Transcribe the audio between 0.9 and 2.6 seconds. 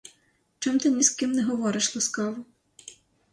з ким не говориш ласкаво?